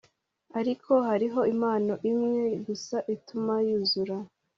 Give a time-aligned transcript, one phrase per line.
[0.59, 4.15] ariko hariho impano imwe gusa ituma yuzura